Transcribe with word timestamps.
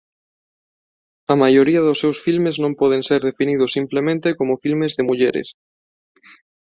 A 1.33 1.35
maioría 1.43 1.85
dos 1.87 1.99
seus 2.03 2.17
filmes 2.25 2.55
non 2.63 2.77
poden 2.81 3.01
ser 3.09 3.21
definidos 3.29 3.73
simplemente 3.77 4.27
como 4.39 4.61
"filmes 4.63 4.91
de 4.97 5.07
mulleres". 5.09 5.47